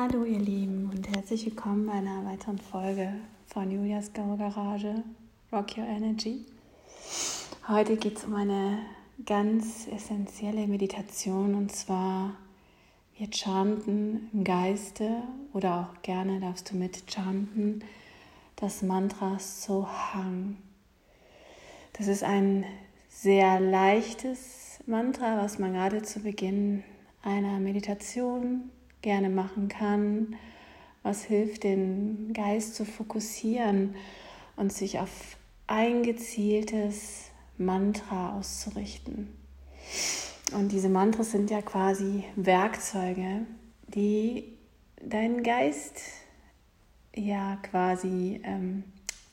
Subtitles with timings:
[0.00, 3.14] Hallo ihr Lieben und herzlich willkommen bei einer weiteren Folge
[3.48, 5.02] von Julias Go Garage
[5.52, 6.46] Rock Your Energy.
[7.66, 8.78] Heute geht es um eine
[9.26, 12.36] ganz essentielle Meditation und zwar
[13.16, 17.82] wir chanten im Geiste oder auch gerne darfst du mit chanten
[18.54, 20.58] das Mantra Sohang.
[21.94, 22.64] Das ist ein
[23.08, 26.84] sehr leichtes Mantra, was man gerade zu Beginn
[27.24, 28.70] einer Meditation
[29.08, 30.36] gerne machen kann,
[31.02, 33.94] was hilft, den Geist zu fokussieren
[34.56, 39.28] und sich auf ein gezieltes Mantra auszurichten.
[40.52, 43.46] Und diese Mantras sind ja quasi Werkzeuge,
[43.86, 44.44] die
[45.02, 46.02] deinen Geist
[47.14, 48.84] ja quasi ähm,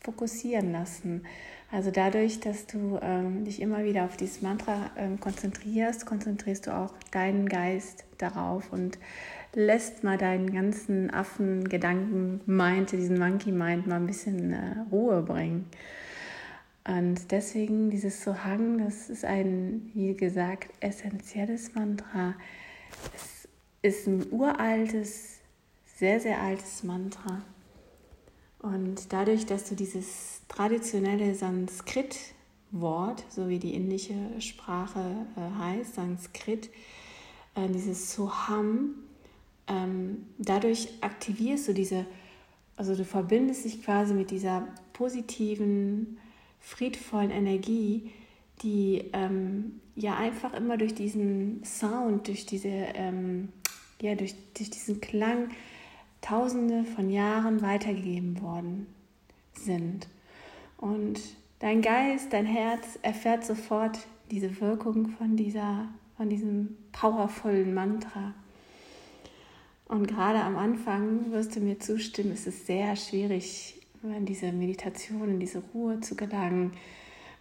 [0.00, 1.24] fokussieren lassen.
[1.70, 6.76] Also dadurch, dass du ähm, dich immer wieder auf dieses Mantra ähm, konzentrierst, konzentrierst du
[6.76, 8.98] auch deinen Geist darauf und
[9.54, 15.66] lässt mal deinen ganzen Affengedanken, meinte diesen Monkey Mind mal ein bisschen äh, Ruhe bringen.
[16.84, 22.34] Und deswegen dieses Sohang, das ist ein, wie gesagt, essentielles Mantra.
[23.12, 23.48] Es
[23.82, 25.38] ist ein uraltes,
[25.96, 27.42] sehr, sehr altes Mantra.
[28.58, 36.70] Und dadurch, dass du dieses traditionelle Sanskrit-Wort, so wie die indische Sprache äh, heißt, Sanskrit,
[37.54, 38.94] äh, dieses Soham,
[39.68, 42.06] ähm, dadurch aktivierst du diese,
[42.76, 46.18] also du verbindest dich quasi mit dieser positiven,
[46.60, 48.12] friedvollen Energie,
[48.62, 53.48] die ähm, ja einfach immer durch diesen Sound, durch diese, ähm,
[54.00, 55.48] ja, durch, durch diesen Klang
[56.20, 58.86] tausende von Jahren weitergegeben worden
[59.54, 60.08] sind.
[60.78, 61.20] Und
[61.58, 63.98] dein Geist, dein Herz erfährt sofort
[64.30, 68.34] diese Wirkung von dieser, von diesem powervollen Mantra.
[69.92, 75.28] Und gerade am Anfang wirst du mir zustimmen, es ist sehr schwierig, in diese Meditation,
[75.28, 76.72] in diese Ruhe zu gelangen,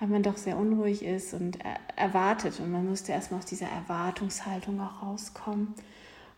[0.00, 1.58] weil man doch sehr unruhig ist und
[1.94, 2.58] erwartet.
[2.58, 5.74] Und man müsste erstmal aus dieser Erwartungshaltung auch rauskommen,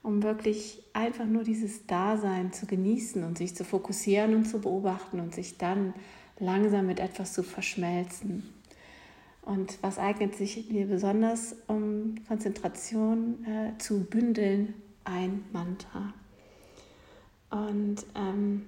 [0.03, 5.21] um wirklich einfach nur dieses Dasein zu genießen und sich zu fokussieren und zu beobachten
[5.21, 5.95] und sich dann
[6.41, 8.53] langsam mit etwas zu verschmelzen.
[9.43, 14.75] Und was eignet sich mir besonders, um Konzentration äh, zu bündeln
[15.11, 16.15] ein Mantra.
[17.51, 18.67] Und ähm,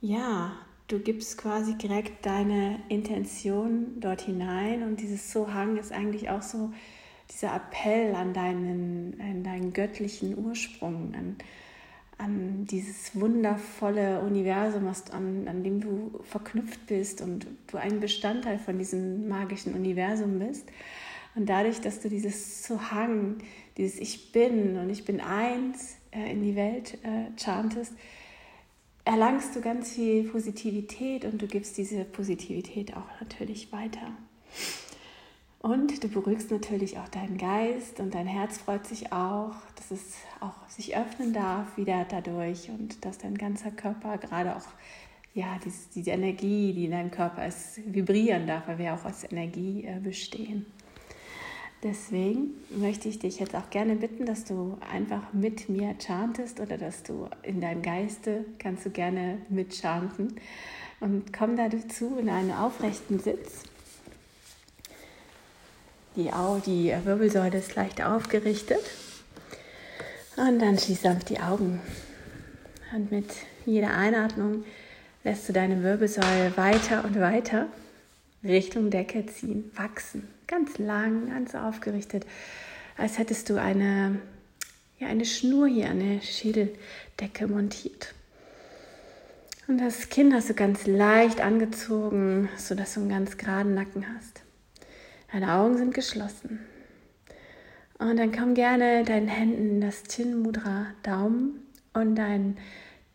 [0.00, 0.52] ja,
[0.88, 6.72] du gibst quasi direkt deine Intention dort hinein und dieses Sohang ist eigentlich auch so
[7.30, 11.36] dieser Appell an deinen, an deinen göttlichen Ursprung, an,
[12.18, 18.78] an dieses wundervolle Universum, an, an dem du verknüpft bist und du ein Bestandteil von
[18.78, 20.68] diesem magischen Universum bist.
[21.34, 23.38] Und dadurch, dass du dieses Zuhang,
[23.76, 27.92] dieses Ich bin und ich bin eins äh, in die Welt äh, chantest,
[29.04, 34.12] erlangst du ganz viel Positivität und du gibst diese Positivität auch natürlich weiter.
[35.62, 40.16] Und du beruhigst natürlich auch deinen Geist und dein Herz freut sich auch, dass es
[40.40, 44.66] auch sich öffnen darf wieder dadurch und dass dein ganzer Körper gerade auch,
[45.34, 49.22] ja, diese, diese Energie, die in deinem Körper ist, vibrieren darf, weil wir auch aus
[49.22, 50.66] Energie äh, bestehen.
[51.82, 56.78] Deswegen möchte ich dich jetzt auch gerne bitten, dass du einfach mit mir chantest oder
[56.78, 60.36] dass du in deinem Geiste kannst du gerne mit chanten
[61.00, 63.64] und komm dazu in einen aufrechten Sitz.
[66.14, 66.30] Die,
[66.66, 68.82] die Wirbelsäule ist leicht aufgerichtet
[70.36, 71.80] und dann schließ sanft die Augen.
[72.94, 73.32] Und mit
[73.66, 74.64] jeder Einatmung
[75.24, 77.66] lässt du deine Wirbelsäule weiter und weiter
[78.44, 82.26] Richtung Decke ziehen, wachsen ganz lang, ganz aufgerichtet,
[82.98, 84.20] als hättest du eine,
[84.98, 88.14] ja, eine Schnur hier der Schädeldecke montiert.
[89.66, 94.42] Und das Kinn hast du ganz leicht angezogen, sodass du einen ganz geraden Nacken hast.
[95.32, 96.58] Deine Augen sind geschlossen.
[97.98, 101.62] Und dann komm gerne deinen Händen das Chin Mudra Daumen
[101.94, 102.58] und dein,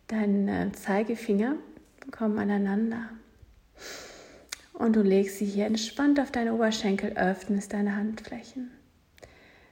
[0.08, 1.56] dein äh, Zeigefinger
[2.10, 3.10] kommen aneinander
[4.78, 8.70] und du legst sie hier entspannt auf deine Oberschenkel, öffnest deine Handflächen.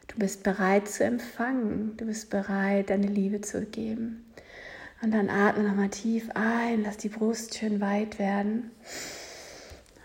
[0.08, 4.26] Du bist bereit zu empfangen, du bist bereit, deine Liebe zu geben.
[5.02, 8.72] Und dann atme nochmal tief ein, lass die Brust schön weit werden.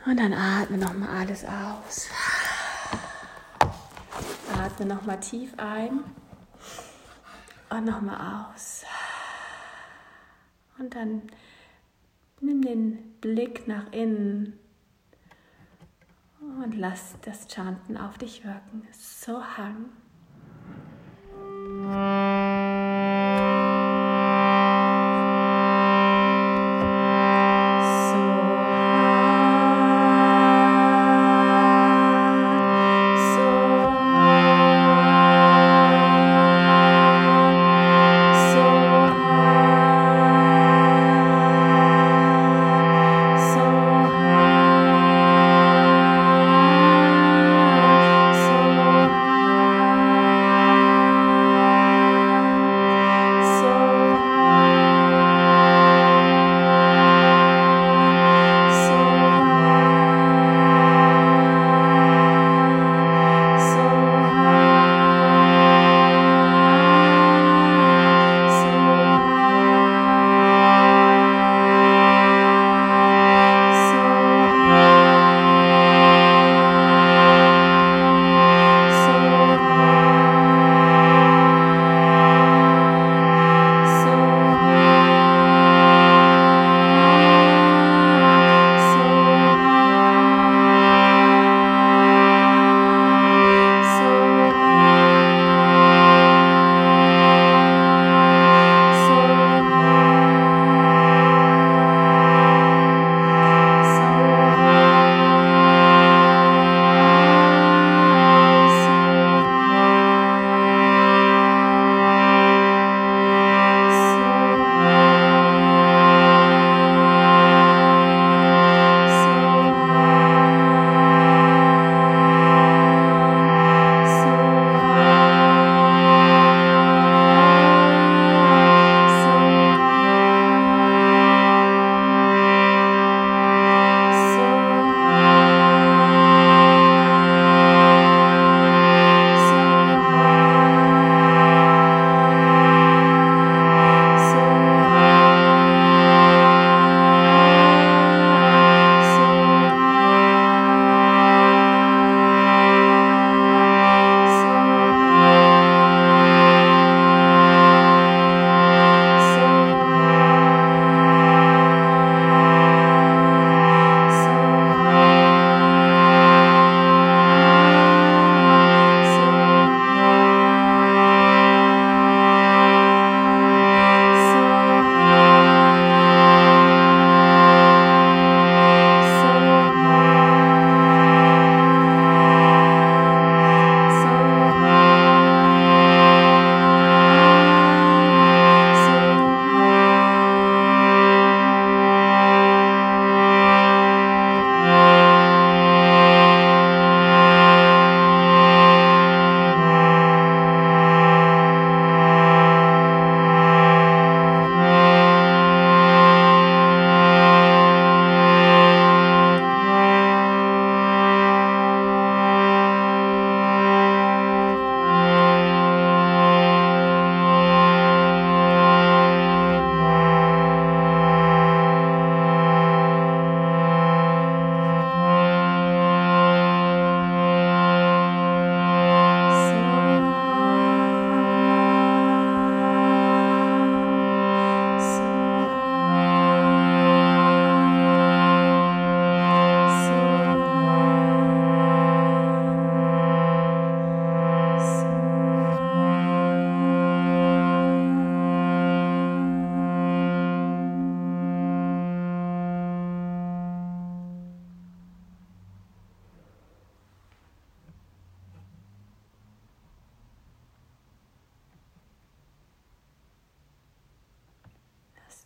[0.05, 2.09] Und dann atme nochmal alles aus.
[4.53, 6.01] Atme nochmal tief ein
[7.71, 8.85] und nochmal aus.
[10.79, 11.23] Und dann
[12.41, 14.59] nimm den Blick nach innen
[16.71, 18.87] und lass das Chanten auf dich wirken.
[18.93, 19.87] So hang.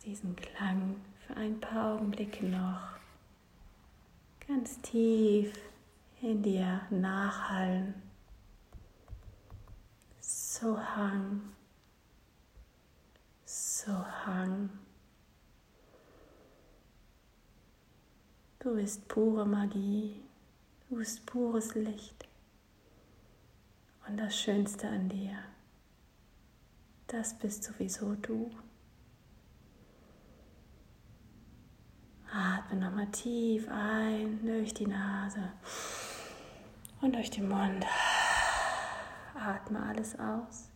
[0.05, 2.95] Diesen Klang für ein paar Augenblicke noch
[4.47, 5.53] ganz tief
[6.21, 7.95] in dir nachhallen.
[10.19, 11.41] So hang,
[13.45, 13.91] so
[14.25, 14.69] hang.
[18.59, 20.21] Du bist pure Magie,
[20.89, 22.27] du bist pures Licht.
[24.07, 25.37] Und das Schönste an dir,
[27.07, 28.51] das bist sowieso du.
[32.37, 35.53] Atme nochmal tief ein durch die Nase
[36.99, 37.85] und durch den Mund.
[39.33, 40.69] Atme alles aus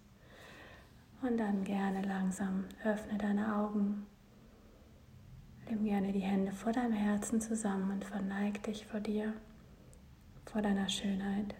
[1.21, 4.05] und dann gerne langsam öffne deine Augen.
[5.69, 9.33] Nimm gerne die Hände vor deinem Herzen zusammen und verneig dich vor dir,
[10.45, 11.55] vor deiner Schönheit,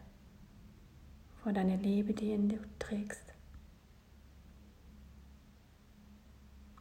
[1.43, 3.33] vor deiner Liebe, die in dir trägst.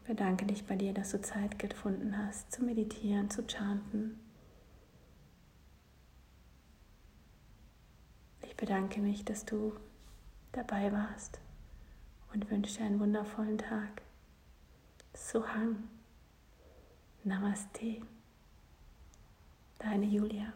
[0.08, 4.18] Bedanke dich bei dir, dass du Zeit gefunden hast, zu meditieren, zu chanten.
[8.40, 9.74] Ich bedanke mich, dass du
[10.52, 11.40] dabei warst
[12.32, 14.00] und wünsche dir einen wundervollen Tag.
[15.12, 15.76] Suhang.
[17.22, 18.00] Namaste.
[19.78, 20.54] Deine Julia.